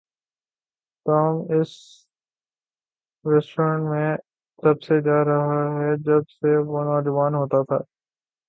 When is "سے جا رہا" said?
4.81-5.59